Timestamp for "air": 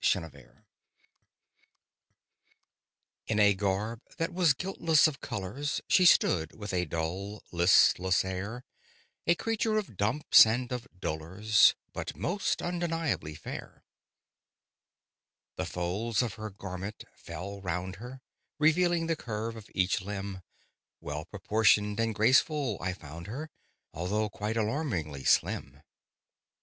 8.25-8.63